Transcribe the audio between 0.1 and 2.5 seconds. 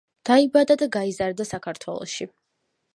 დაიბადა და გაიზარდა საქართველოში.